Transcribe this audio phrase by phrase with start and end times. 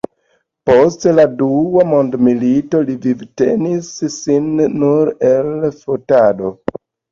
[0.69, 6.55] Post la dua mondmilito li vivtenis sin nur el fotado.